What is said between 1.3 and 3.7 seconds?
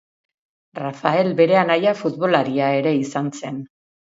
bere anaia futbolaria ere izan zen.